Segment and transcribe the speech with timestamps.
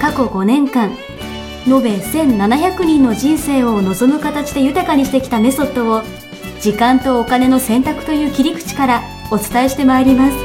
[0.00, 0.90] 過去5年間
[1.66, 6.02] 延べ1700人の人生を望む形で豊かにしてきたメソッドを
[6.60, 10.36] 時間とお金の選択という切り口からお伝えしてまいります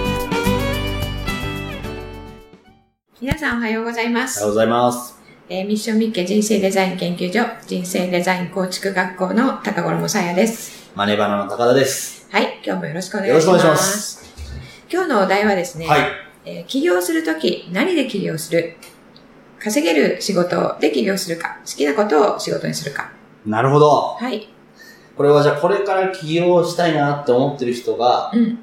[3.21, 4.39] 皆さんおはようございます。
[4.39, 5.15] おはようございます。
[5.49, 10.91] えーミッションミッケ人生デザイン研究所人生デザイン構築学校の高頃もさやです。
[10.95, 12.27] マネバナの高田です。
[12.31, 13.47] はい、今日もよろしくお願いします。
[13.47, 14.33] よろしくお願いします。
[14.91, 16.01] 今日のお題はですね、はい。
[16.45, 18.75] えー起業するとき何で起業する？
[19.65, 23.11] 稼げる仕事で起業するか好きなことを仕事にするか
[23.47, 24.15] なるほど。
[24.19, 24.47] はい。
[25.17, 28.59] これはじゃあこれから起業したいなって思ってる人がうん。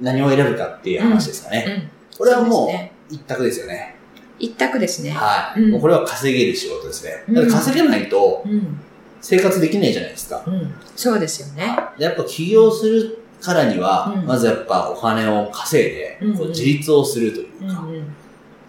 [0.00, 1.90] 何を選ぶかっていう話ですかね。
[2.12, 2.18] うん。
[2.18, 3.96] これはもそう一択ですよね。
[4.38, 5.10] 一択ですね。
[5.10, 5.60] はい。
[5.60, 7.22] うんもうこれは稼げる仕事ですね。
[7.28, 8.78] うんだって稼げないとうん。
[9.20, 10.42] 生活できないじゃないですか。
[10.46, 10.74] うん。
[10.94, 11.76] そうですよね。
[11.98, 17.70] でやっぱ起業するからには、うんまずやっぱお金を稼いで、うんこう自立をするといううん。
[17.70, 18.02] うか、ん。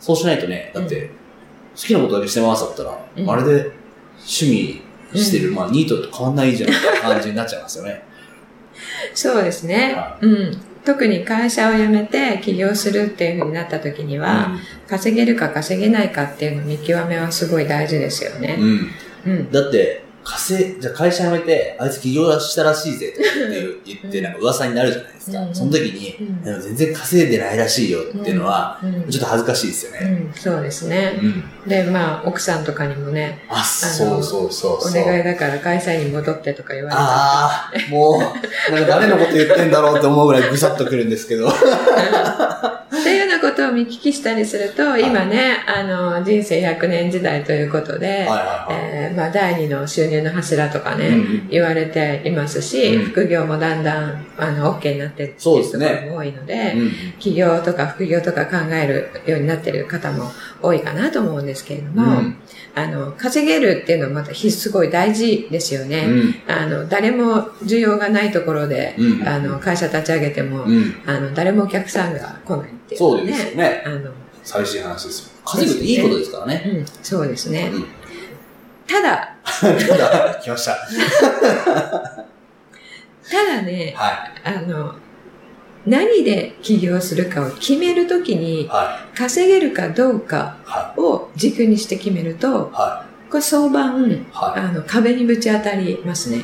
[0.02, 1.12] そうしないとね、だって、好
[1.86, 3.72] きなことだけしてますだったら、うんまるで
[4.18, 4.82] 趣味
[5.14, 8.04] してる、うんまあニートと変わんないじゃんって感じになっちゃいますよね。
[9.14, 9.94] そうですね。
[9.96, 10.58] はうん。
[10.86, 14.52] 特に会社を辞めて起業するっていう風になった時には、
[14.88, 18.56] 稼げるか稼げないかっていうの見極めはすごい大事ですよね。
[18.58, 18.66] うん。
[18.66, 18.92] うん
[19.26, 19.52] うん。
[19.52, 25.42] だって、稼い、じゃあ会社辞めて、あいつ起業したらしいぜとかって 言って、なんか噂になるじゃないですか？
[25.44, 30.10] うんその時に、うん全然稼いでないらしいよっていうのは、うん、ちょっと恥ずかしいですようね。
[30.12, 31.20] ん、そうですね。
[31.22, 31.44] うん。
[31.70, 34.94] で、まあ、奥さんとかにもね、あ、そうそうそうおそう。
[35.06, 38.18] 願いだから会社に戻ってとか言われたああ、も
[38.70, 41.50] う、なんか誰のこと言ってんだろうって思うぐらいぐさっとくるんですけど。
[41.50, 48.26] っていうようなことを見聞きしたりすると、今ね、あの、人生100年時代ということで、
[49.16, 51.18] まあ、第二の収入の柱とかね、
[51.50, 62.38] 言われていますし、うん副業もだんだん、あの、OK になってっていうそうですねところも多いので、うん起業とか副業とか考えるようになってる方も多いかなと思うんですけれども、うん
[62.76, 66.06] あの、稼げるっていうのはまたひすごい大事ですよね。
[66.08, 70.96] うんあの、誰も需要がないところで、うんあの、会社立ち上げても、うん。
[71.06, 73.84] あの、誰もお客さんが来ないっていう、そうですよね。
[73.86, 74.12] あの、
[74.44, 75.32] 寂しい話ですよ。
[75.44, 76.64] 稼ぐっていいことですからね。
[76.66, 77.72] うん、そうですね。
[77.74, 77.86] うん
[78.88, 80.78] ただ、 ただ、来ました。
[83.30, 84.96] ただね、はあの、
[85.88, 88.36] 何で起業するかを決めるときい。
[88.36, 90.58] に、は稼げるかどうか
[90.98, 92.72] を軸にして決めると
[93.30, 94.26] これ相場、い。
[94.32, 96.38] はあの、壁にぶち当たりますね。
[96.38, 96.42] い。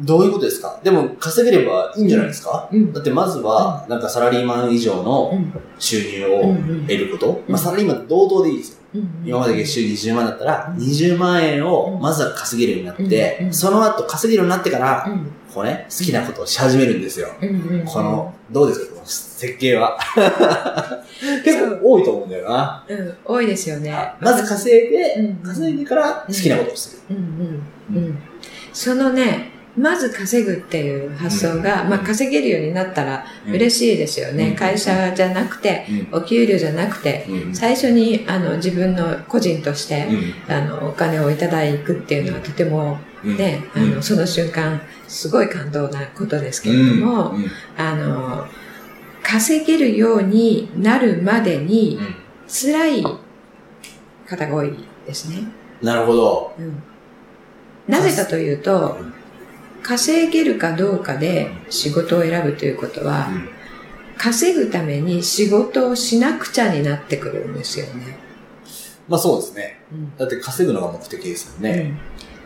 [0.00, 0.80] どういうことですか？
[0.82, 2.68] でも、稼げればいいんじゃないですか？
[2.72, 2.92] うん。
[2.92, 5.52] だって、まずは、なんかサラリーマン以上うのん。
[5.78, 6.32] 収入うん。
[6.32, 7.42] うをん得ること。
[7.46, 8.78] うんまあ、サラリーマン同等でいいですよ。
[8.94, 15.30] うん今まで月収20万だったら、うん20万円をうんまずは稼げるようになってう、んその後稼げるようになってから、うん。
[15.52, 17.28] こうね、好きなことをし始めるんですよ。
[17.40, 17.48] うん。
[17.80, 17.84] うん。
[17.84, 18.94] この、どうですか？
[18.94, 19.98] この設計は。
[21.44, 22.84] 結構多いと思うんだよな。
[22.88, 23.94] うん、多いですよね。
[24.20, 27.16] まず稼いで、うん稼いでから好きなことをする。
[27.16, 27.62] うん
[27.96, 28.18] うんうん。
[28.72, 34.48] そのね、まず稼ぐっていう発想が、うんまあ稼げるようになったら嬉しいですよね。
[34.48, 40.06] うん会社じゃなくて、うんお給料じゃなくて、うん最初にあの自分の個人として、
[40.48, 47.34] うんあのお金をいただくっていうのはとてもうんね、あうんのその瞬間すごい感動なことですけれども、
[47.76, 48.46] あの
[49.22, 51.98] 稼げるようになるまでに
[52.48, 53.04] 辛い
[54.26, 54.74] 方が多い
[55.06, 55.44] ですね。
[55.80, 56.54] なるほど。
[56.58, 56.82] うん
[57.88, 59.12] なぜかというと、うん
[59.82, 63.28] 稼げるかどうかで仕事を選ぶということは、
[64.16, 68.16] 稼ぐために仕事をしなくちゃになってくるんですよね。
[69.08, 69.80] まあそうですね。
[69.90, 71.98] うんだって稼ぐのが目的ですもんね。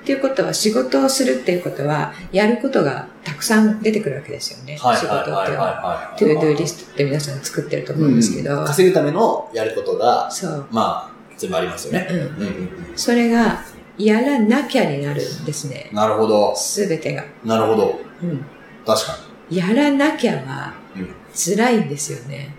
[0.07, 4.77] っていうことは仕事をするっていうことはやることがたくさん出てくるわけですよね。
[4.77, 6.15] はい仕事っては。
[6.17, 12.07] To Do リストって皆さん作ってると思うんですけど、稼ぐためのやることが、そう、まあ、全部ありますよね。
[12.09, 12.19] うん。
[12.19, 13.65] うんうんうんそれが
[13.99, 15.91] やらなきゃになるんですね。
[15.93, 16.55] なるほど。
[16.55, 17.25] すべてが。
[17.45, 17.99] なるほど。
[18.23, 18.45] うん。
[18.87, 19.19] 確か
[19.51, 21.03] やらなきゃはに。
[21.03, 21.15] うん。
[21.35, 22.55] 辛いんですよね。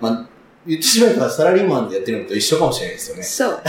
[0.00, 0.28] まあ、
[0.68, 3.22] 言ってしまえばサラリーマンでやってるのと一緒かもしれないですよね。
[3.22, 3.62] そう。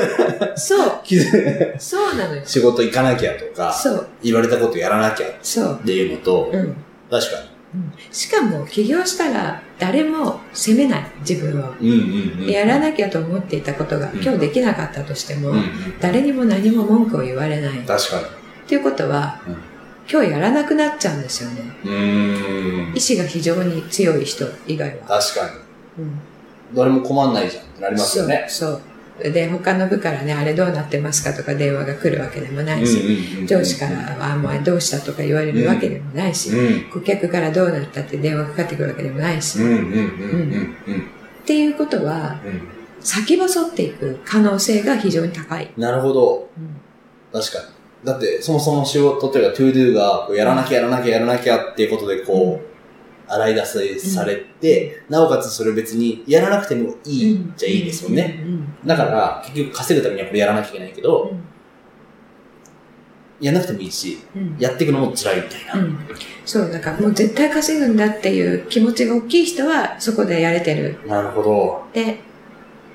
[0.56, 0.92] そう。
[1.04, 2.42] 気づそうなのよ。
[2.44, 4.06] 仕事行かなきゃとか、そう。
[4.22, 5.80] 言われたことやらなきゃっそう。
[5.84, 6.74] ていうのと、うん。
[7.10, 7.38] 確か
[7.74, 11.74] うんしかも起業したら誰も責めない自分を。
[11.80, 12.50] うんうんうん。
[12.50, 15.64] やらなきゃと思っていたことがうん今日できなかったとしても、うんうん。
[16.00, 17.78] 誰にも何も文句を言われない。
[17.80, 18.20] っ確か
[18.66, 19.56] ていうことは、うん
[20.08, 22.92] 今日やらなくなっちゃうんですよね。
[22.94, 25.18] 意志が非常に強い人以外は。
[25.20, 25.46] 確か
[25.98, 26.04] に。
[26.04, 26.20] うん
[26.74, 28.46] 誰も困んないじゃんってなりますよね。
[28.48, 28.82] そう。
[29.22, 29.32] そう。
[29.32, 36.90] で、他の部からね、あれどうなってますかとか電話が来るわけでもないし、うんうんうん上司から、あ、もうどうしたとか言われるわけでもないし、うん。
[36.90, 40.76] 顧客からどうなったって電話かかってくるわけでもないし、っうん
[41.46, 42.68] ていうことは、うん。
[43.00, 45.70] 先細っていく可能性が非常に高い。
[45.76, 46.48] なるほど。
[46.58, 46.76] うん
[47.32, 47.64] 確かに。
[48.06, 52.75] だって、そもそも仕事というか、 To Do が、やらなきゃやらなきゃやらなきゃっていうことで、こう、
[53.28, 58.40] 洗い出せされて、なおかつそれ別にやらなくてもいいじゃいいですもんね。
[58.44, 58.52] うん。
[58.52, 61.32] うんだから、結局稼ぐためにはこれやらなきゃいけないけど、
[63.40, 65.74] やらなくてもいいし、うんやっていくのも辛いみたいな。
[65.74, 65.98] うん
[66.44, 70.98] そう、だからもう絶対稼ぐんだっていう気持ちが大きい人はそこでやれてる。
[71.06, 71.84] なるほど。
[71.92, 72.20] で、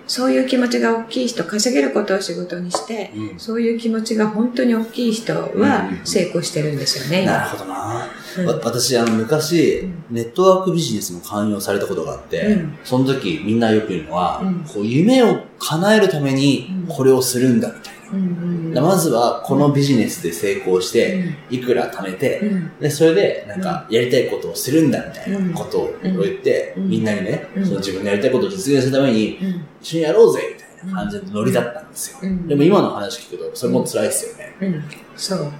[0.07, 3.39] そういう気持ちが大きい人、稼げることを仕事にして、うん。
[3.39, 5.50] そういう気持ちが本当に大きい人は
[5.89, 6.00] うん。
[6.06, 7.57] 成功してるんですよね、なる今。
[7.57, 8.07] ほどな。
[8.39, 8.45] うん。
[8.48, 12.77] わ私、あの、昔うん、ネットワークビジネスの勧誘されたことがあって、うん。
[12.83, 14.65] その時みんなよく言うのは、うん。
[14.68, 16.95] こう夢を叶えるためにうん。
[16.95, 18.00] これをするんだみたいな。
[18.12, 21.36] うんうんでまずはこのビジネスで成功しうて、ん。
[21.50, 22.72] いくら貯めて、うん。
[22.80, 26.90] で、それで、なんか、やりたいことをするんだみたいなことを言って、うん。
[26.90, 27.66] みんなにね、うん。
[27.66, 29.66] その自分のやりたいことを実現するために、うん。
[29.81, 32.18] 一緒にやろうぜみたいな感じのノリだったんですよ。
[32.22, 32.48] うん。
[32.48, 34.56] でも今の話聞くと、それも辛いですよね。
[34.62, 34.84] うん。
[35.18, 35.52] そう。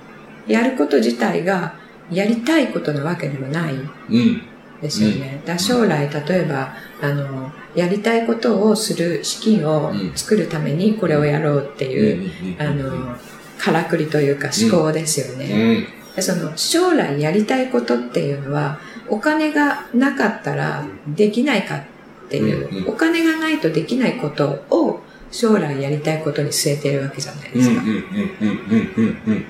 [0.47, 1.75] やること自体が
[2.09, 3.74] やりたいことなわけでもない。
[3.74, 4.42] うん。
[4.81, 5.42] ですよね。
[5.45, 13.16] だから将来、例えば、あの、やりたいことをする資金を作るためにこれをやろうっていう、あの、
[13.57, 15.80] からくりというか思考ですようね。
[15.81, 15.88] ん。
[16.16, 21.83] でその将来やりたいことっていうのは、お金がなかったらできないかっ
[22.30, 25.01] ていう、うんうんお金がないとできないことを
[25.31, 27.60] 将来やりたいことに据えてるわけじゃないうん。
[27.60, 27.63] うん。
[27.63, 27.81] ですか。
[27.81, 27.89] うん。
[27.89, 29.22] うん。
[29.28, 29.45] うん。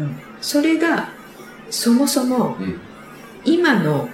[0.00, 0.16] うん。
[0.40, 1.10] それが、
[1.70, 2.80] そもそもうん。
[3.44, 4.08] 今の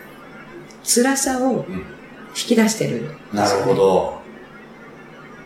[0.88, 1.84] 辛さをうん
[2.30, 4.18] 引き出してるんですよね、なるほど。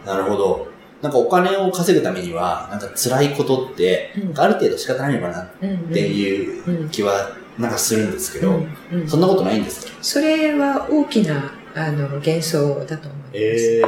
[0.05, 0.69] なるほど。
[1.01, 9.93] なんかお金を稼ぐためには、なんか辛いことって、うんある程度仕方ないのかなっうんうんていう気は、なんかするんですけど、うんうんそんなことないんですか？
[10.03, 13.31] それは大きなあの幻想だと思います。
[13.35, 13.81] え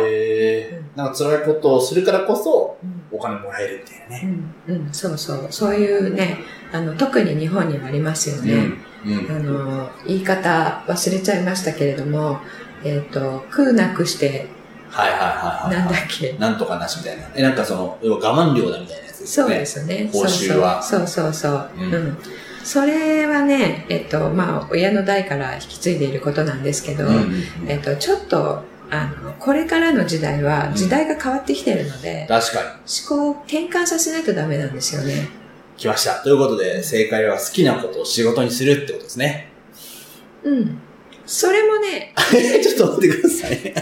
[0.72, 4.38] えなんか辛いことをするからこそ、うんお金もらえるみたいなね。
[4.68, 5.46] うん、うん、そうそう。
[5.50, 6.38] そういうね、
[6.72, 8.54] あの、特に日本にはありますよね。
[8.54, 8.78] うん。
[9.04, 12.40] あの、言い方忘れちゃいましたけれども、
[12.84, 14.48] えっ、と、空なくして、
[14.90, 15.76] はいはいはいはい。
[15.76, 16.32] なんだっけ。
[16.38, 17.24] なんとかなしみたいな。
[17.34, 19.54] え、なんかその、要は我慢量だみたいなやつですよね。
[19.54, 20.10] そうですよね。
[20.12, 21.70] 報酬はそうそうそうそう。
[21.78, 22.18] うんうん。
[22.62, 32.68] それはね、えっ、と、まあ、親の代から引き継いでいることなんですけど、うんうんうんえっ、と、ちょっと、あの、これからの時代は時代が変わってきてるので、確かに。
[32.68, 35.28] 思考を転換させないとダメなんですよね。
[35.76, 36.22] 来ました。
[36.22, 39.48] ということで、正解は好きなことを仕事にするってことですね。
[40.44, 40.78] うん。
[41.26, 42.14] それもね、
[42.62, 43.74] ちょっと待ってください。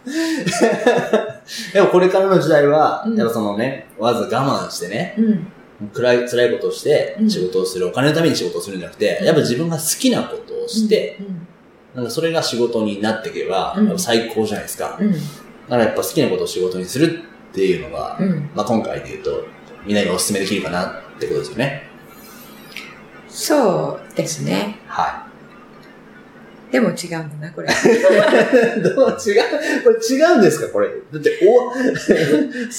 [1.74, 5.46] でもこれからの時代は、うんやっぱそのね、わざ我慢してね、うん。
[5.92, 11.46] 暗い、辛いことをしてうん仕事をする、お金のために仕事をするんじゃなくて、うんやっぱ自分が好きなことをして、うん、
[11.94, 14.98] なんかそれが仕事になっていけば、最高じゃないですか。
[15.00, 15.12] うん。
[15.12, 18.50] だからやっぱ好きなことを仕事にするっていうのが、うん。
[18.54, 19.44] まあ今回で言うと、
[19.86, 21.88] みんなにお勧めできるかなってことですよね。
[23.28, 24.78] そうですね。
[24.86, 25.26] は
[26.70, 26.94] でも違う
[27.24, 27.68] んだな、これ。
[27.68, 27.72] い。
[28.82, 29.42] どう違う？
[29.82, 30.68] これ違うんですか？
[30.68, 30.88] これ。
[30.88, 31.74] だって、お、 好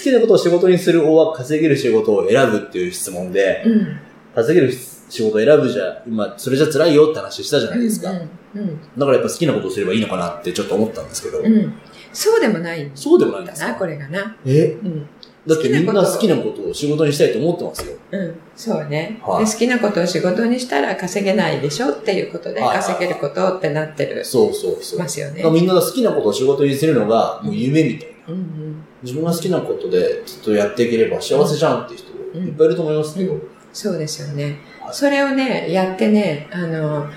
[0.01, 3.99] きなことを仕事にするおは稼げる仕事を選ぶっていう質問で、うん。
[4.33, 8.11] 稼げる仕事を選ぶじゃ、今、それじゃ辛いよって話したじゃないですか。
[8.11, 8.13] う
[8.59, 8.79] ん。
[8.97, 11.45] だからやっぱ好きなことをすればいいのかなってちょっと思ったんですけど、うん。
[11.45, 11.73] うん。
[12.13, 14.37] そうでもないんそうでもないんですだな、かこれがな。
[14.45, 14.77] え？
[14.83, 15.05] うん。
[15.47, 17.97] だってみんな好きなことを仕事にしたいと思ってますよ。
[18.11, 18.35] うん。
[18.55, 19.51] そうね、はいで。
[19.51, 24.99] 好きなことを仕事にしたら稼げないでしょっていうことで、稼げることってなってる、そうそうそう。
[24.99, 25.43] ますよね。
[25.49, 28.33] みんなが好きなことを仕事にするのがもう夢みたいな。
[28.33, 28.83] うんうん。
[29.01, 33.33] 自分が好きなことでずっとやっていければ幸せじゃんっていう人うんいっぱいいると思いますけど。
[33.33, 33.41] うん
[33.73, 34.91] そうですよねは。
[34.91, 37.07] いそれをね、やってね、あの、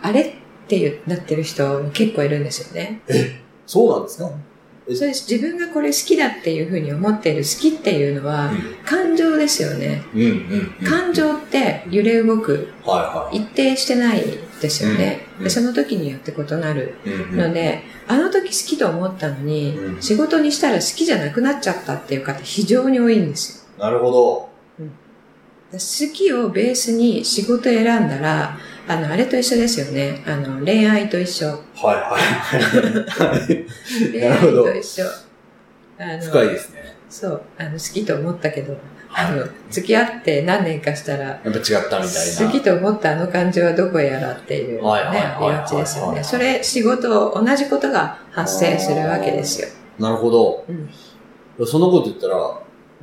[0.00, 0.32] あれっ
[0.66, 3.02] ていうなってる人結構いるんですよね。
[3.66, 4.30] そうなんですか？
[4.30, 4.53] え
[4.92, 8.50] それ自分がこれ好きだっていうふうに思っている好きっていうのは
[8.84, 10.02] 感情ですよね。
[10.14, 10.86] うんうんうん。
[10.86, 14.22] 感情って揺れ動く、はいは一定してない
[14.60, 15.26] ですよね。
[15.38, 17.10] うんでその時によって異なるい。
[17.10, 23.84] うんので、あの時好きと思ったのに、うん仕事にしたら好きじゃなくなっちゃったっていう方非常に多いんですよ。
[23.84, 24.54] なるほど。
[25.72, 30.22] 好きをベースに仕事選んだら、あの、あれと一緒ですよね。
[30.26, 31.46] あの、恋愛と一緒。
[31.48, 32.18] はいは
[33.48, 33.64] い。
[34.12, 35.04] 恋愛と一緒。
[35.98, 36.94] あの深いですね。
[37.08, 38.72] そう、あの、好きと思ったけど、
[39.08, 42.46] はいあの、付き合って何年かしたら、やっぱ違ったみたいな。
[42.46, 46.08] 好きと思ったあの感情はどこへやらっていうね、はいはいはいありがちですよね。
[46.08, 49.68] はいはいそれ、仕事、同じことが発生するわけですよ。
[49.98, 50.64] なるほど。
[50.68, 50.90] うん
[51.64, 52.34] そのこと言ったら、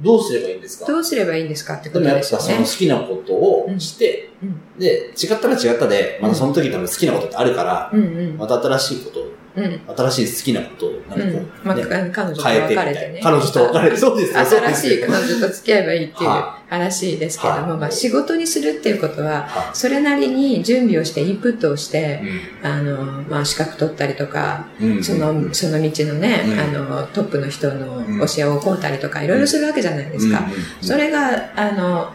[0.02, 0.86] どうすればいいんですか？
[0.86, 2.72] どうすればいいんですかってことでもやっぱですよねその好。
[2.74, 4.31] きなことをして、うん
[4.78, 8.38] で、違ったら違ったで、またその時多分好きなことってあるから、うんうん。
[8.38, 9.20] また新しいこと、
[9.56, 9.82] うん。
[9.96, 11.52] 新しい好きなことをなんかこうん。
[11.64, 13.20] まあ、彼女と別れてね。
[13.20, 13.22] な。
[13.22, 14.76] 彼女と別れて、そうです新。
[14.76, 22.24] しい彼女と付き合えばいいっていうは話ですけども、はいまあ仕事にするっていうことは、はそれなりに準備をしてインプットをして、
[22.64, 24.66] いあの、まあ資格取ったりとか、
[25.04, 26.68] その、その道のね、うんあ
[27.02, 30.48] の、トップの人のうん教えを請うたりとか、いろいろするわけじゃないですか。
[30.82, 32.14] それが、あの、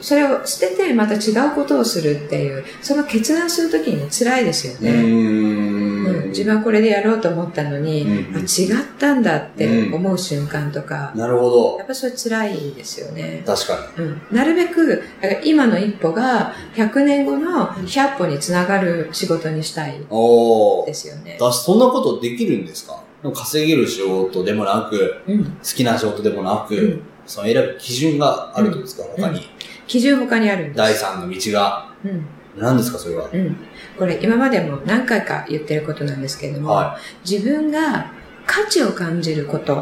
[0.00, 4.90] それを捨ててまた違うことをするっていう、その決断するときに辛いですようね。
[4.90, 13.42] うん自分はこれでやろうと思ったのに、うんあ違ったんだって思う瞬間とか、なるほやっぱそれ辛いですよね。
[13.44, 13.54] ど。
[13.54, 15.02] 確かうん、なるべく、
[15.44, 20.06] 今の一歩が100年後の100歩につながる仕事にしたいに。
[20.10, 20.86] おー。
[20.86, 21.36] ですよね。
[21.40, 23.02] だそんなことできるんですか？
[23.34, 25.44] 稼げる仕事でもなく、うん。
[25.44, 29.42] 好きな仕事でもなく、うんその選ぶ基準があるってことですか、うん他に。
[29.88, 30.78] 基準他にあるんです。
[30.78, 31.92] 第三の道が。
[32.04, 32.26] うん。
[32.56, 33.28] 何ですか、それは？
[33.32, 33.56] うん。
[33.98, 38.12] これ今までも何回か言ってることなんですけれども、は自分が
[38.46, 39.76] 価値を感じること、い。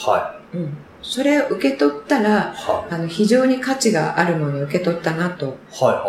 [0.00, 0.76] はうん。
[1.02, 2.22] それを受け取ったい。
[2.22, 5.46] ら、はあの、非常に価値があるものを受け取ったなと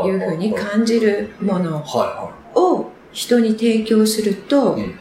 [0.05, 0.09] い。
[0.11, 0.63] うふうにはい。
[0.63, 4.99] 感じるものはを人に提供すると、うん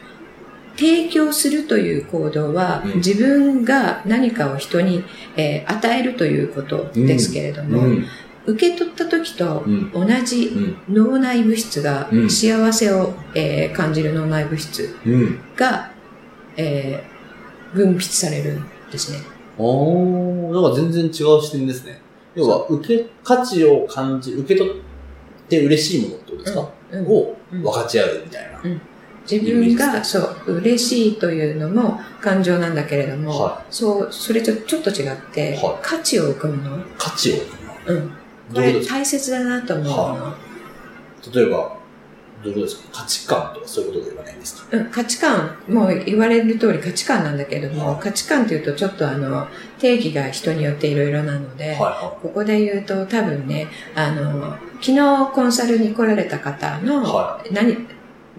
[0.75, 5.03] 提供するという行動は、うん自分が何かを人に、
[5.37, 7.67] えー与えるということですけれどい。
[7.67, 8.05] も、うん。
[8.45, 9.91] 受け取った時とうん。
[9.91, 10.93] 同じうん。
[10.93, 15.39] 脳内物質が、うん幸せを、えー感じる脳内物質うん。
[15.55, 15.91] が、
[16.57, 17.13] えー
[17.75, 19.19] 分泌されるんですね。
[19.57, 21.99] おー、なんか全然違う視点ですね。
[22.35, 24.73] 要は、受け、価値を感じ、受け取っ
[25.49, 28.59] て嬉しいものってことですか、うんをうん分かち合うみたいな。
[29.29, 36.77] 自分が、そう、嬉しいというのも感情なんだけれども、はそう、それとちょっと違って、はい価値を置くもの。
[36.97, 37.35] 価値を。
[37.87, 38.11] うん。
[38.11, 38.13] これどういう
[38.61, 40.33] ことですか大切だなと思うもの。
[41.33, 41.77] 例えば、
[42.43, 43.01] どうですか？
[43.01, 44.77] 価値観とかそういうことではないんですか？
[44.77, 47.99] うん、価値観、もう言われる通り価値観なんだけれども、はい。
[48.01, 49.47] 価値観というとちょっとあの、
[49.79, 57.77] 定義が人によっていろいろなので、はいはここで言うと多分ね、あの、昨日コンサルに来られた方の、は何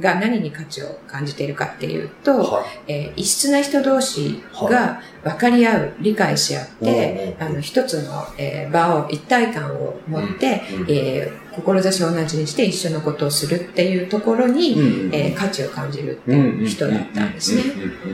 [0.00, 2.36] が何に価値を感じているかっていうと、い。
[2.38, 10.76] はえー異質な人同士が分かり合う、理解し合って、うんあの、一つの、えー場を、一体感を持って、い。
[10.76, 17.62] うんえー志を同じにして一緒のことをするっていうところに、うんえー価値を感じるっていう人だったんですね。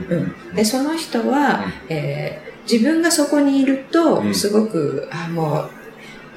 [0.09, 0.15] う
[0.51, 4.35] んで、その人は、えー自分がそこにいるとう、ん。
[4.35, 5.69] すごく、あ、もう、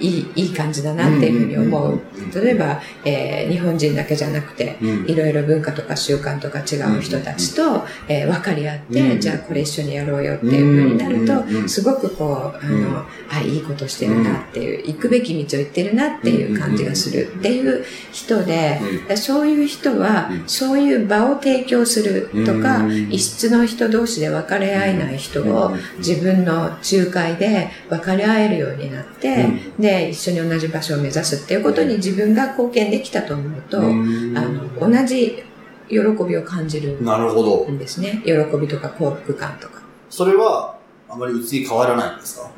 [0.01, 2.01] いい、いい感じだなっていうふうに思う。
[2.35, 13.05] 例えば、えー日本人だけじゃなくて、うん、いろいろ文化とか習慣とか違う人たちと、えー分かり合って、うんじゃあこれ一緒にやろうよっていう風になると、うんすごくこう、あの、うん。
[13.31, 20.43] あ、いいことしてるなっていう、行くべき道を行ってるなっていう感じがするっていう人で、でそういう人は、うん。
[20.47, 29.49] そういう場を提供するとか、うん異質の人同士で分かり合えない人を、自分の仲介で分かり合えるようになって、
[29.85, 35.43] で、一緒に同じ場所を目指すっていうことに自分が貢献できたと思うと、うんあの、同じ
[35.89, 37.71] 喜びを感じるなるほど。
[37.71, 38.23] んですね。
[38.25, 39.83] 喜びとか幸福感とか。
[40.09, 40.77] それは、
[41.09, 42.51] あまり移り変わらないんですか？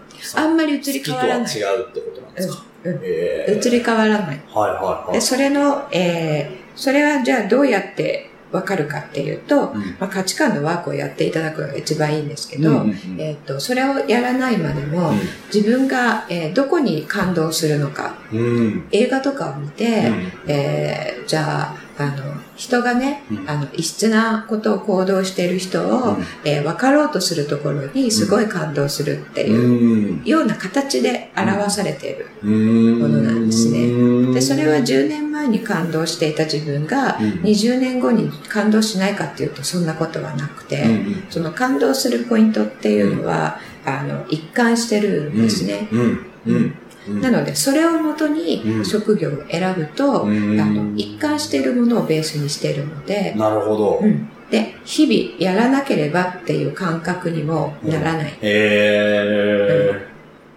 [0.43, 1.55] あんまり移り変わらない。
[1.57, 4.41] 違うってことなんですか、うんうんえ移り変わらない。
[4.55, 5.13] はいはいはい。
[5.15, 9.97] で、それの、えー、それはじゃあどうやってわかるかっていうと、うん。
[9.99, 13.21] まあ、価値観のワークをやっていただくのが一番いいんですけど、うんうんうん。
[13.21, 15.13] えっ、と、それをやらないまでも、
[15.53, 18.89] 自分が、えーどこに感動するのか、うん。
[18.93, 20.33] 映画とかを見て、うん。
[20.47, 23.49] えーじゃあ、あの、人がね、うん。
[23.49, 26.25] あの、異質なことを行動している人を、うん。
[26.45, 30.25] えー分かろうとするところにすごい感動するっていううん。
[30.25, 32.27] ような形で表されている。
[32.43, 32.99] うん。
[33.01, 33.87] ものなんですね。
[33.87, 34.35] うん。
[34.35, 37.31] で、それは10年前に感動していた自分がうん。
[37.43, 41.25] 20年後に感動しないかっていうとそんなことはなくて、うん。
[41.31, 45.89] その感動するポイントっていうのは、あの、一貫してるんですね。
[45.93, 46.75] うん。
[47.09, 48.85] なので、それをもとにうん。
[48.85, 50.61] 職業を選ぶと、うん。
[50.61, 54.01] あの、一貫しているものをベースにしているので、なるほど。
[54.03, 54.29] うん。
[54.51, 58.39] で、日々やらなければっていう感覚にもならない。
[58.41, 59.91] へ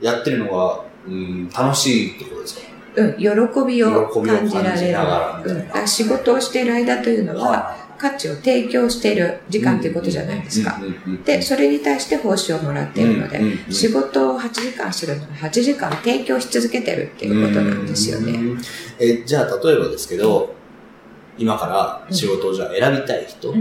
[0.02, 0.06] ー。
[0.06, 2.62] やってるのが、うん、楽しいってことですか？
[2.96, 3.28] うん、喜
[3.68, 4.98] びを感じられる。
[5.46, 5.88] うん。
[5.88, 10.80] 仕事をしている間というのは、価値を提供している時間ということじゃないですか。
[11.26, 13.40] で、それに対して報酬をもらっているので、
[13.70, 18.40] 仕事を8時間するのに8時間提供し続けてるっていうことなんですよね。
[18.98, 20.56] え、じゃあ、例えばですけど、
[21.38, 23.54] 今から仕事をじゃあ選びたい人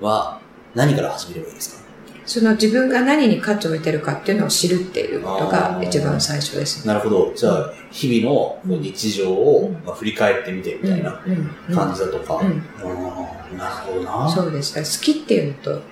[0.00, 0.40] は
[0.74, 1.91] 何から始めればいいですか
[2.24, 6.92] その自分が何に価値を置いてるかっていうのを知るっていうことが一番最初ですね。
[6.94, 7.32] なるほど。
[7.34, 11.20] じゃあ、日々の日常を振り返ってみてみたいな
[11.74, 12.36] 感じだとか。
[12.36, 12.62] うん
[13.58, 14.28] なるほどな。
[14.28, 14.74] そうです。
[14.74, 15.82] 好きっていうのと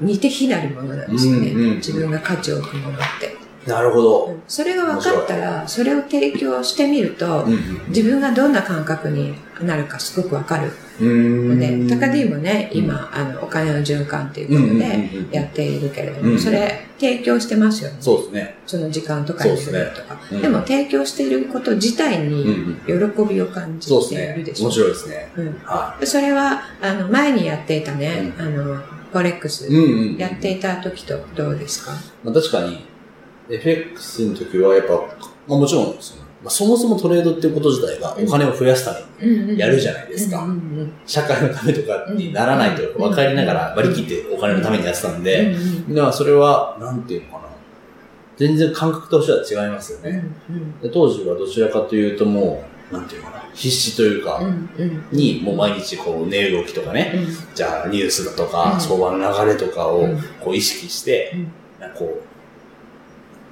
[0.00, 1.52] 似て非なるものなんですよね。
[1.52, 3.43] うんうん自分が価値を置くものって。
[3.66, 4.36] なるほど。
[4.46, 11.48] それが分かったら、それを提供してみると、うん自分がどんな感覚になるかすごく分かるうん。
[11.58, 14.78] ので、高 D ももね、今、あの、お金の循環っていうこと
[15.30, 17.96] でやっているけれども、うんそれ提供してますよね。
[18.00, 18.54] そうですね。
[18.66, 20.18] その時間とかエネルギーとか。
[20.32, 22.42] うんでも提供していること自体うんに
[22.88, 23.10] うん。
[23.26, 24.54] 喜びを感じそうですねているで。
[24.54, 24.64] しょ。
[24.66, 25.32] 面白いですね。
[25.36, 28.64] うんはでそれは、あの、前にやっていたね、うあの、
[29.12, 29.68] フォレックス。
[30.18, 31.92] やっていた時とどうですか？
[32.24, 32.84] まあ、確かに、
[33.48, 34.92] FX の時はやっぱ、
[35.46, 40.46] まあ、もちろんその、まあ、そもそもトレードっていうこと自体がお金を増やすためにやるじゃないですか。
[41.06, 45.54] 社会のためとかにならないと分かりながら割り切ってお金のためにやってたんで、
[45.88, 47.44] だからそれは、なんていうのかな。
[48.36, 50.24] 全然感覚としては違いますようんね。
[50.82, 53.44] で当時はどちらかというともう、なんていうのかな。
[53.54, 54.40] 必死というか、
[55.12, 57.54] にもう毎日こう値動きとかね、うん。
[57.54, 58.80] じゃあニュースだとうか、ん。
[58.80, 60.18] 相場の流れとかをうん。
[60.40, 61.32] こう意識して
[61.96, 62.22] こう、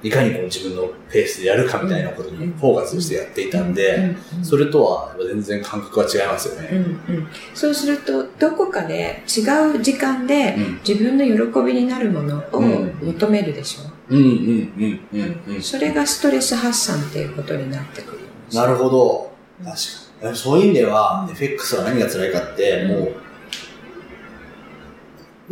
[0.03, 6.69] いかにこう自分のペースでやるかみたいなことにフォーカスしてやっていたんで、それとは全然感覚は違いますようね。
[6.77, 6.87] んう
[7.19, 9.41] んそうすると、どこかで違
[9.77, 14.99] う時間でうん自分の喜びになるものをうん求めるでしょうんうんうん
[15.47, 15.61] うんうん。
[15.61, 18.19] それがストレス発散っていうことになってくる
[18.53, 19.31] なるほど。
[19.59, 19.77] うん確
[20.21, 20.35] かに。
[20.35, 23.15] そういう意味ではう、ん FX は何が辛いかって、うんもう、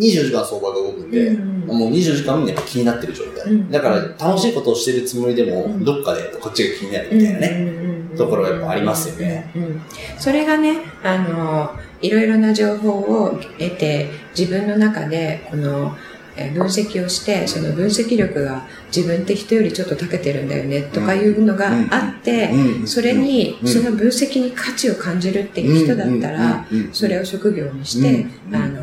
[0.01, 3.54] 24時間相場が動くんで、うんもう24時間やっぱ気になってる状態。
[3.54, 7.47] うんだから楽しいことをしてるつもりでも、うんどっかでこっちが気になるみたいなね。
[7.47, 9.52] ねところがやっぱありますよね。
[9.56, 9.82] うんうん
[10.17, 11.71] それがね、あの、
[12.02, 15.95] いろいろな情報を得て、自分の中で、この、
[16.36, 28.82] えー分析をして、その分析力が自分って人よりちょっと長けてるんだよね、とかいうのがあって、うんそれに、うんその分析に価値を感じるっていう人だったら、うんうんうんそれを職業にして、うんあの、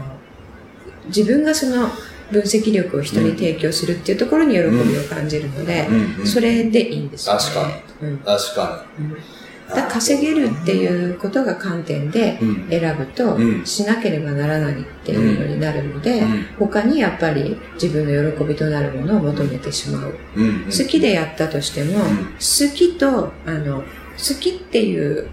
[1.09, 1.88] 自分がその
[2.31, 4.68] 分析力を人に提供するっていうところに喜び
[4.99, 5.87] を感じるので、
[6.25, 7.40] それでいいんですよね。
[7.40, 8.09] 確かに。
[8.09, 8.18] うん。
[8.18, 9.09] 確かうん。
[9.09, 9.16] に。
[9.75, 12.68] だ稼げるっていうことが観点でうん。
[12.71, 13.66] 選ぶとうん。
[13.66, 16.47] しなければならないっていうのになるので、うん。
[16.59, 20.14] 他にやっぱり自分の喜びとなるものを求めてしまう。
[20.37, 20.64] うん。
[20.64, 22.03] 好きでやったとしても、ん。
[22.35, 25.29] 好きと、あの、好きっていう、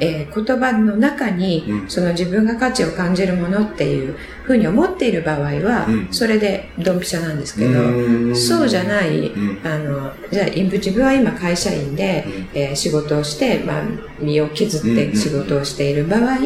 [0.00, 1.90] えー言葉の中に、うん。
[1.90, 6.08] その自分が価値を感じるものっていうふうに思っている場合は、うん。
[6.10, 8.36] それでドンピシャなんですけど、うん。
[8.36, 9.60] そうじゃない、うん。
[9.64, 12.24] あの、じゃあ、自分は今会社員で、
[12.54, 13.82] えー仕事をして、まあ、
[14.20, 16.38] 身を削って仕事をしている場合、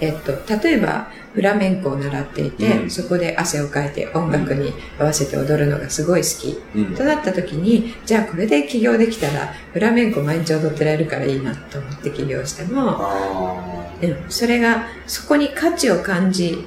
[0.00, 2.90] えっと、例えば、フラメンコを習っていて、うん。
[2.90, 6.58] そこで汗をかいて音楽に合わせて踊るのがすごい好き。
[6.74, 6.94] うん。
[6.96, 16.64] となった時に、じゃあこれで起業できたら、フラメンコ毎日踊ってられるからいいなと思って起業しても、あうん、それが、そこに価値を感じ、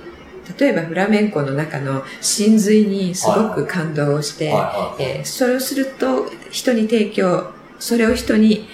[0.60, 4.54] 例えばフラメンコの中の真髄にすごく感動をして、
[5.24, 8.68] それをすると人に提供、それを人に、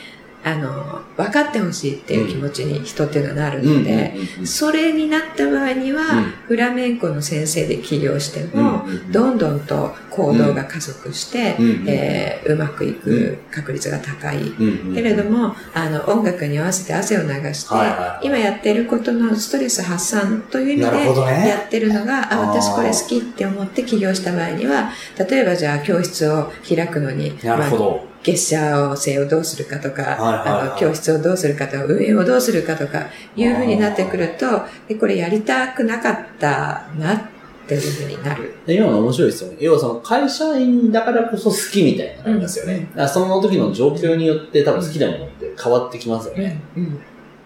[0.47, 4.13] あの、分かってほしいっていう気持ちに人っていうのはなるので、
[4.45, 6.23] それになった場合には、うん。
[6.47, 14.37] フラメンコの先生で起業しても、どんどんと行動が加速して、えーうまくいく確率が高い。
[14.37, 17.75] うんけれども、あの、音楽に合わせて汗を流して、
[18.21, 24.91] 今やってることのストレス発散という意味でやってるのが、あ、私これ好きって思って起業した場合には、
[25.29, 28.06] 例えばじゃあ教室を開くのに、なるほまあど。
[28.27, 33.05] 月謝制をどうするかとか、あの、教室をどうするかとか、運営をどうするかとか、
[33.37, 34.45] いうふうになってくると、
[34.87, 37.21] でこれやりたくなかったなっ
[37.67, 38.53] ていうふうになる。
[38.65, 39.57] で今の面白いですよね。
[39.61, 42.89] 要はその会社員だからこそ好きみたいなのがありますよね。
[42.95, 46.61] うんその時の状況によって多分好きなものって変わってきますよね。
[46.75, 46.99] うん。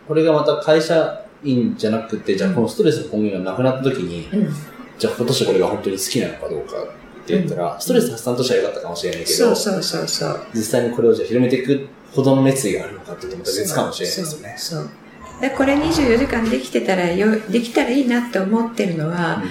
[0.07, 4.53] これがまた会社員じゃなくて、じゃあこのストレスの根源がなくなった時に、うん。
[4.97, 7.00] じゃあ今年これが本当に好きなのかどうか
[7.39, 10.39] って言ったら、ストレス発散としては良かったかもしれないけど、そうそうそう。
[10.53, 14.55] 実際にこれをじゃあ広めていくほどの熱意があるのかっていうとまた別かもしれないですよね。
[14.57, 14.89] そう。
[15.41, 19.43] でこれ24時間できてたらよ、できたらいいなって思ってるのは、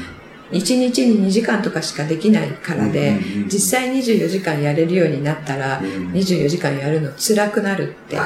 [0.52, 8.16] 1日に2時間とかしかできないからで、うんうんうん実際24時間やれるようになったら、うん24時間やるの辛くなるって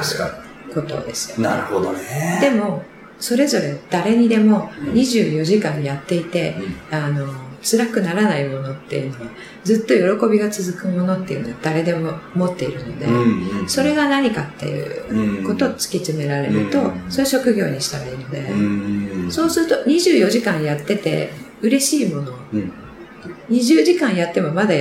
[0.73, 1.43] ことですよに。
[1.43, 2.39] なるほどね。
[2.41, 2.83] でも、
[3.19, 6.55] それぞれ誰にでもうん24時間やっていて、
[6.91, 7.27] うんあの、
[7.65, 9.31] 辛くならないものっていうのは、
[9.63, 22.71] ずっと喜びが続くものっていうのは誰でも持っているので、うんうんそれが何かっていうことを突き詰められると、うんそれ職業にしたらいいので、うんそうすると24時間やってて嬉しいもの、うん。
[23.49, 24.75] 20時間やってもまだ、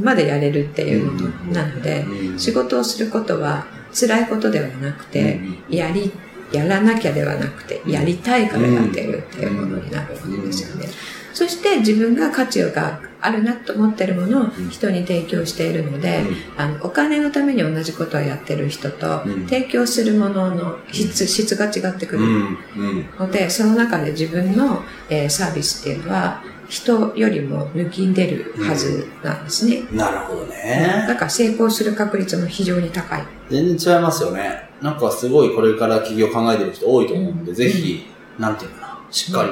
[0.00, 6.12] まだやれるっていうものなので、うん仕事をすることは辛いことではなくて、うんやり、
[6.52, 10.86] やらなきゃではなくて、やりたいからやってるっていうものになるわけですよね。
[11.32, 16.24] そして自分が価値があるなと思ってるものを人に提供しているので、
[16.56, 19.44] あの、お金のために同じことをやってる人と、うん。
[19.46, 22.22] 提供するものの質、質が違ってくる。
[22.22, 22.58] うん。
[22.76, 23.06] うん。
[23.18, 29.84] ので、その中で自分の、えーサービスっていうのは、人よりも抜きんでるはずなんですね。
[29.90, 31.04] なるほどね。
[31.08, 33.22] だから成功する確率も非常に高い。
[33.50, 34.68] 全然違いますよね。
[34.82, 37.56] なんかすごいこれから起業考えてる人多いと思うんで、うん。
[37.56, 38.06] ぜひ、
[38.38, 39.50] なんていうかな、しっかり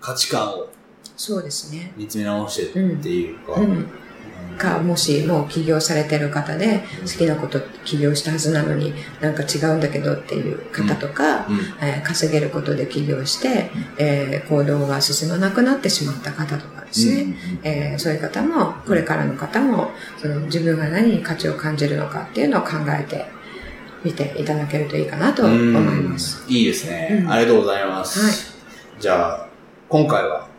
[0.00, 0.68] 価値観を
[1.26, 1.90] そうですね。
[1.96, 3.86] 見つめ直してっていうか、うん。
[4.58, 11.58] か、もしもう起業されてる方で、好きなこと起業したはずなのになんか違うんだけどっていう方とか、うん。
[11.80, 23.24] えー稼げることで起業して、えー行動が進まなくなってしまった方とかですね、えーそういう方も、これからの方も、その自分が何に価値を感じるのかっていうのを考えて
[24.04, 26.44] みていただけるといいかなと思います。
[26.48, 27.32] いいですね、うん。
[27.32, 28.20] ありがとうございます。
[28.20, 28.34] はい。
[29.00, 29.48] じゃあ、
[29.88, 30.52] 今回は、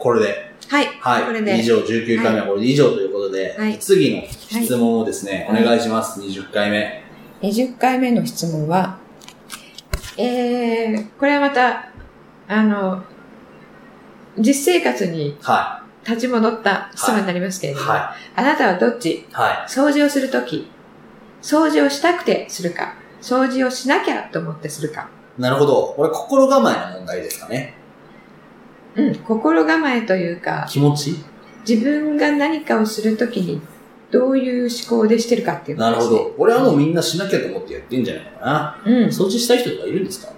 [0.00, 0.86] これで、はい。
[1.00, 1.24] はい。
[1.24, 6.20] これで以上、19回目はこれで以上ということで、はい次の質問をですね、はいお願いします。
[6.20, 7.04] 20回目。
[7.42, 8.98] 20回目の質問は、
[10.16, 11.90] えー、これはまた、
[12.48, 13.02] あの、
[14.38, 17.76] 実生活には立ち戻った質問になりますけれい。
[17.76, 19.10] ども、はあなたはどっち？
[19.12, 19.26] い。
[19.32, 20.70] は掃除をするとき、
[21.42, 25.08] 掃除をしたくてするか、掃除をしなきゃと思ってするか。
[25.38, 25.42] い。
[25.42, 25.94] なるほど。
[25.96, 27.74] これ心構えの問題ですかね。
[28.96, 31.14] うん、心構えというか、気持ち？
[31.68, 33.60] 自分が何かをするときに
[34.10, 36.12] どういう思考でしてるかっていうことですね。
[36.12, 36.34] なるほど。
[36.36, 38.82] これはもうみんなしなきゃと思ってやってんじゃないのかな。
[38.84, 39.04] うん。
[39.04, 40.32] っ掃除したい人とかいるんですか？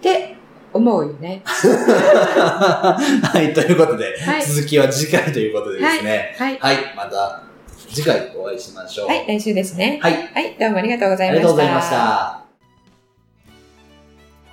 [0.00, 0.36] て
[0.72, 1.42] 思うよね。
[1.46, 2.98] は
[3.40, 6.34] い、ということで、はい続きは次回ということでですね。
[6.38, 6.58] はい。
[6.58, 7.42] はい、また
[7.88, 9.06] 次回お会いしましょう。
[9.08, 10.00] はい、来週ですね。
[10.02, 11.42] はい、はい、どうもありがとうございあました。
[11.42, 12.42] りがとうございました。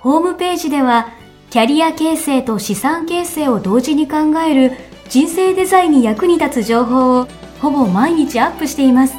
[0.00, 1.08] ホームページでは、
[1.50, 4.76] キャリア形成と資産形成を同時に考える
[5.08, 7.26] 人生デザインに役に立つ情報を
[7.60, 9.16] ほぼ毎日アップしています。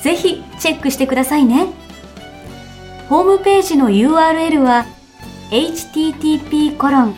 [0.00, 1.66] ぜひチェックしてくださいね。
[3.08, 4.86] ホームページの URL は
[5.50, 7.16] http コロン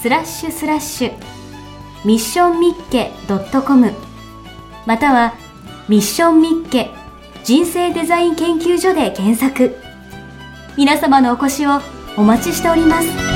[0.00, 1.12] スラッシュスラッシュ
[2.04, 3.12] ミッションミッケ
[3.64, 3.92] .com
[4.86, 5.34] または
[5.88, 6.90] ミッションミッケ
[7.44, 9.76] 人生デザイン研究所で検索。
[10.76, 11.80] 皆様のお越しを
[12.16, 13.27] お待ちしております。